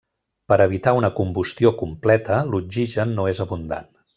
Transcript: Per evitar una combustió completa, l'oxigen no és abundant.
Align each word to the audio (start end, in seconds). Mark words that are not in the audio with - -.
Per 0.51 0.55
evitar 0.63 0.93
una 0.99 1.11
combustió 1.19 1.73
completa, 1.83 2.41
l'oxigen 2.55 3.17
no 3.21 3.29
és 3.35 3.47
abundant. 3.47 3.91